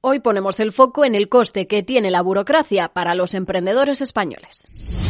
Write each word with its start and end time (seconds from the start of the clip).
Hoy 0.00 0.20
ponemos 0.20 0.60
el 0.60 0.70
foco 0.70 1.04
en 1.04 1.16
el 1.16 1.28
coste 1.28 1.66
que 1.66 1.82
tiene 1.82 2.08
la 2.12 2.22
burocracia 2.22 2.86
para 2.86 3.16
los 3.16 3.34
emprendedores 3.34 4.00
españoles. 4.00 5.07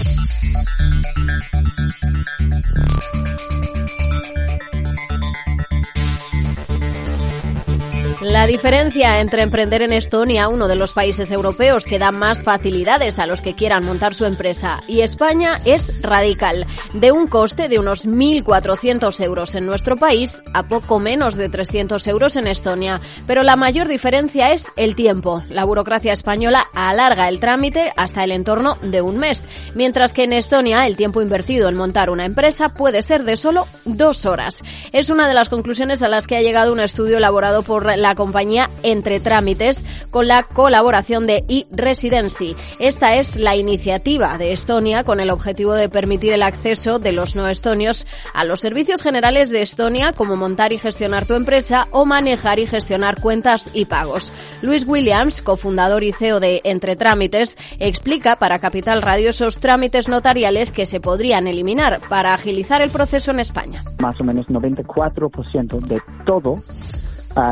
La 8.20 8.48
diferencia 8.48 9.20
entre 9.20 9.42
emprender 9.42 9.80
en 9.80 9.92
Estonia, 9.92 10.48
uno 10.48 10.66
de 10.66 10.74
los 10.74 10.92
países 10.92 11.30
europeos 11.30 11.84
que 11.84 12.00
da 12.00 12.10
más 12.10 12.42
facilidades 12.42 13.20
a 13.20 13.26
los 13.26 13.42
que 13.42 13.54
quieran 13.54 13.86
montar 13.86 14.12
su 14.12 14.24
empresa, 14.24 14.80
y 14.88 15.02
España 15.02 15.60
es 15.64 16.02
radical, 16.02 16.66
de 16.94 17.12
un 17.12 17.28
coste 17.28 17.68
de 17.68 17.78
unos 17.78 18.08
1.400 18.08 19.24
euros 19.24 19.54
en 19.54 19.66
nuestro 19.66 19.94
país 19.94 20.42
a 20.52 20.64
poco 20.64 20.98
menos 20.98 21.36
de 21.36 21.48
300 21.48 22.04
euros 22.08 22.34
en 22.34 22.48
Estonia. 22.48 23.00
Pero 23.28 23.44
la 23.44 23.54
mayor 23.54 23.86
diferencia 23.86 24.50
es 24.50 24.66
el 24.74 24.96
tiempo. 24.96 25.44
La 25.48 25.64
burocracia 25.64 26.12
española 26.12 26.64
alarga 26.74 27.28
el 27.28 27.38
trámite 27.38 27.92
hasta 27.96 28.24
el 28.24 28.32
entorno 28.32 28.78
de 28.82 29.00
un 29.00 29.18
mes, 29.18 29.48
mientras 29.76 30.12
que 30.12 30.24
en 30.24 30.32
Estonia 30.32 30.88
el 30.88 30.96
tiempo 30.96 31.22
invertido 31.22 31.68
en 31.68 31.76
montar 31.76 32.10
una 32.10 32.24
empresa 32.24 32.70
puede 32.70 33.02
ser 33.02 33.22
de 33.22 33.36
solo 33.36 33.68
dos 33.84 34.26
horas. 34.26 34.64
Es 34.90 35.08
una 35.08 35.28
de 35.28 35.34
las 35.34 35.48
conclusiones 35.48 36.02
a 36.02 36.08
las 36.08 36.26
que 36.26 36.36
ha 36.36 36.42
llegado 36.42 36.72
un 36.72 36.80
estudio 36.80 37.18
elaborado 37.18 37.62
por 37.62 37.96
la 37.96 38.07
compañía 38.14 38.70
Entre 38.82 39.20
Trámites 39.20 39.84
con 40.10 40.28
la 40.28 40.42
colaboración 40.42 41.26
de 41.26 41.44
eResidency. 41.48 42.56
Esta 42.78 43.16
es 43.16 43.36
la 43.36 43.56
iniciativa 43.56 44.38
de 44.38 44.52
Estonia 44.52 45.04
con 45.04 45.20
el 45.20 45.30
objetivo 45.30 45.74
de 45.74 45.88
permitir 45.88 46.32
el 46.32 46.42
acceso 46.42 46.98
de 46.98 47.12
los 47.12 47.36
no 47.36 47.48
estonios 47.48 48.06
a 48.34 48.44
los 48.44 48.60
servicios 48.60 49.02
generales 49.02 49.50
de 49.50 49.62
Estonia 49.62 50.12
como 50.12 50.36
montar 50.36 50.72
y 50.72 50.78
gestionar 50.78 51.26
tu 51.26 51.34
empresa 51.34 51.88
o 51.90 52.04
manejar 52.04 52.58
y 52.58 52.66
gestionar 52.66 53.20
cuentas 53.20 53.70
y 53.74 53.86
pagos. 53.86 54.32
Luis 54.62 54.86
Williams, 54.86 55.42
cofundador 55.42 56.04
y 56.04 56.12
CEO 56.12 56.40
de 56.40 56.60
Entre 56.64 56.96
Trámites, 56.96 57.56
explica 57.78 58.36
para 58.36 58.58
Capital 58.58 59.02
Radio 59.02 59.30
esos 59.30 59.58
trámites 59.58 60.08
notariales 60.08 60.72
que 60.72 60.86
se 60.86 61.00
podrían 61.00 61.46
eliminar 61.46 62.00
para 62.08 62.34
agilizar 62.34 62.82
el 62.82 62.90
proceso 62.90 63.30
en 63.30 63.40
España. 63.40 63.84
Más 64.00 64.20
o 64.20 64.24
menos 64.24 64.46
94% 64.46 65.80
de 65.86 66.00
todo 66.24 66.62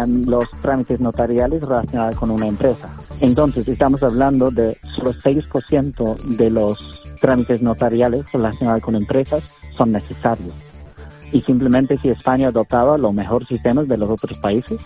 los 0.07 0.51
trámites 0.63 1.01
notariales 1.01 1.63
relacionados 1.63 2.17
con 2.17 2.31
una 2.31 2.47
empresa. 2.47 2.89
Entonces, 3.21 3.67
estamos 3.69 4.03
hablando 4.03 4.51
de 4.51 4.77
solo 4.95 5.13
6% 5.13 6.37
de 6.37 6.51
los 6.51 6.79
trámites 7.21 7.63
notariales 7.63 8.31
relacionados 8.33 8.83
con 8.83 8.97
empresas 8.97 9.43
son 9.77 9.93
necesarios. 9.93 10.55
Y 11.33 11.41
simplemente 11.43 11.97
si 11.97 12.09
España 12.09 12.49
adoptaba 12.49 12.99
los 12.99 13.13
mejores 13.13 13.49
sistemas 13.49 13.89
de 13.89 13.99
los 13.99 14.11
otros 14.11 14.39
países, 14.39 14.79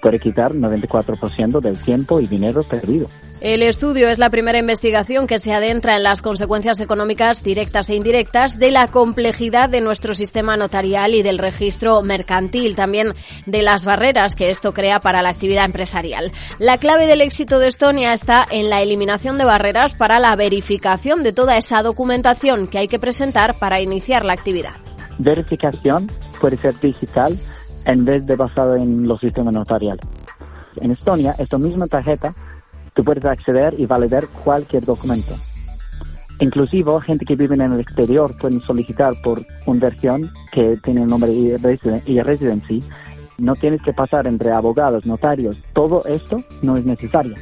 puede 0.00 0.18
quitar 0.18 0.52
94% 0.52 1.60
del 1.60 1.78
tiempo 1.78 2.20
y 2.20 2.26
dinero 2.26 2.62
perdido. 2.62 3.08
El 3.40 3.62
estudio 3.62 4.08
es 4.08 4.18
la 4.18 4.30
primera 4.30 4.58
investigación 4.58 5.28
que 5.28 5.38
se 5.38 5.52
adentra 5.52 5.94
en 5.94 6.02
las 6.02 6.22
consecuencias 6.22 6.80
económicas 6.80 7.44
directas 7.44 7.88
e 7.88 7.94
indirectas 7.94 8.58
de 8.58 8.72
la 8.72 8.88
complejidad 8.88 9.68
de 9.68 9.80
nuestro 9.80 10.14
sistema 10.14 10.56
notarial 10.56 11.14
y 11.14 11.22
del 11.22 11.38
registro 11.38 12.02
mercantil, 12.02 12.74
también 12.74 13.14
de 13.46 13.62
las 13.62 13.84
barreras 13.84 14.34
que 14.34 14.50
esto 14.50 14.74
crea 14.74 14.98
para 15.00 15.22
la 15.22 15.28
actividad 15.28 15.66
empresarial. 15.66 16.32
La 16.58 16.78
clave 16.78 17.06
del 17.06 17.20
éxito 17.20 17.60
de 17.60 17.68
Estonia 17.68 18.12
está 18.12 18.44
en 18.50 18.70
la 18.70 18.82
eliminación 18.82 19.38
de 19.38 19.44
barreras 19.44 19.94
para 19.94 20.18
la 20.18 20.34
verificación 20.34 21.22
de 21.22 21.32
toda 21.32 21.56
esa 21.56 21.84
documentación 21.84 22.66
que 22.66 22.78
hay 22.78 22.88
que 22.88 22.98
presentar 22.98 23.54
para 23.54 23.80
iniciar 23.80 24.24
la 24.24 24.32
actividad. 24.32 24.74
Verificación 25.18 26.10
puede 26.40 26.56
ser 26.58 26.78
digital 26.80 27.38
en 27.88 28.04
vez 28.04 28.24
de 28.26 28.36
basado 28.36 28.76
en 28.76 29.08
los 29.08 29.18
sistemas 29.18 29.54
notariales. 29.54 30.06
En 30.76 30.90
Estonia, 30.92 31.34
esta 31.38 31.58
misma 31.58 31.86
tarjeta, 31.86 32.34
tú 32.94 33.02
puedes 33.02 33.24
acceder 33.24 33.74
y 33.78 33.86
validar 33.86 34.28
cualquier 34.28 34.84
documento. 34.84 35.34
Inclusive, 36.38 37.00
gente 37.00 37.24
que 37.24 37.34
vive 37.34 37.56
en 37.56 37.62
el 37.62 37.80
exterior 37.80 38.36
pueden 38.38 38.60
solicitar 38.60 39.14
por 39.24 39.40
una 39.66 39.80
versión 39.80 40.30
que 40.52 40.76
tiene 40.76 41.02
el 41.02 41.08
nombre 41.08 41.32
y 41.32 41.56
residency. 42.20 42.84
No 43.38 43.54
tienes 43.54 43.82
que 43.82 43.92
pasar 43.92 44.26
entre 44.26 44.52
abogados, 44.52 45.06
notarios. 45.06 45.58
Todo 45.72 46.02
esto 46.06 46.36
no 46.62 46.76
es 46.76 46.84
necesario. 46.84 47.34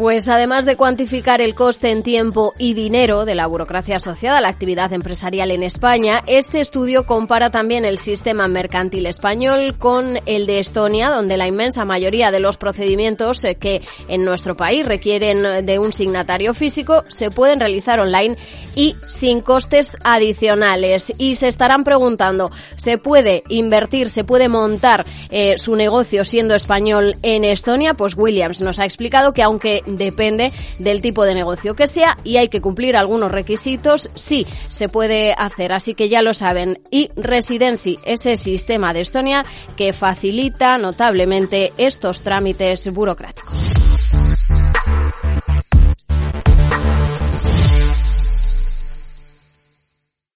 Pues 0.00 0.28
además 0.28 0.64
de 0.64 0.78
cuantificar 0.78 1.42
el 1.42 1.54
coste 1.54 1.90
en 1.90 2.02
tiempo 2.02 2.54
y 2.56 2.72
dinero 2.72 3.26
de 3.26 3.34
la 3.34 3.46
burocracia 3.46 3.96
asociada 3.96 4.38
a 4.38 4.40
la 4.40 4.48
actividad 4.48 4.94
empresarial 4.94 5.50
en 5.50 5.62
España, 5.62 6.22
este 6.26 6.60
estudio 6.60 7.04
compara 7.04 7.50
también 7.50 7.84
el 7.84 7.98
sistema 7.98 8.48
mercantil 8.48 9.04
español 9.04 9.76
con 9.76 10.18
el 10.24 10.46
de 10.46 10.58
Estonia, 10.58 11.10
donde 11.10 11.36
la 11.36 11.48
inmensa 11.48 11.84
mayoría 11.84 12.30
de 12.30 12.40
los 12.40 12.56
procedimientos 12.56 13.44
eh, 13.44 13.56
que 13.56 13.82
en 14.08 14.24
nuestro 14.24 14.56
país 14.56 14.86
requieren 14.86 15.66
de 15.66 15.78
un 15.78 15.92
signatario 15.92 16.54
físico 16.54 17.04
se 17.06 17.30
pueden 17.30 17.60
realizar 17.60 18.00
online 18.00 18.38
y 18.74 18.96
sin 19.06 19.42
costes 19.42 19.98
adicionales. 20.02 21.12
Y 21.18 21.34
se 21.34 21.48
estarán 21.48 21.84
preguntando, 21.84 22.50
¿se 22.76 22.96
puede 22.96 23.42
invertir, 23.48 24.08
se 24.08 24.24
puede 24.24 24.48
montar 24.48 25.04
eh, 25.28 25.58
su 25.58 25.76
negocio 25.76 26.24
siendo 26.24 26.54
español 26.54 27.16
en 27.22 27.44
Estonia? 27.44 27.92
Pues 27.92 28.16
Williams 28.16 28.62
nos 28.62 28.78
ha 28.78 28.86
explicado 28.86 29.34
que 29.34 29.42
aunque 29.42 29.82
depende 29.96 30.52
del 30.78 31.00
tipo 31.00 31.24
de 31.24 31.34
negocio 31.34 31.74
que 31.74 31.88
sea 31.88 32.18
y 32.24 32.36
hay 32.36 32.48
que 32.48 32.60
cumplir 32.60 32.96
algunos 32.96 33.30
requisitos, 33.30 34.10
sí 34.14 34.46
se 34.68 34.88
puede 34.88 35.32
hacer. 35.32 35.72
Así 35.72 35.94
que 35.94 36.08
ya 36.08 36.22
lo 36.22 36.34
saben. 36.34 36.76
Y 36.90 37.10
Residency, 37.16 37.98
ese 38.04 38.36
sistema 38.36 38.92
de 38.92 39.00
Estonia 39.00 39.44
que 39.76 39.92
facilita 39.92 40.78
notablemente 40.78 41.72
estos 41.76 42.22
trámites 42.22 42.92
burocráticos. 42.92 43.69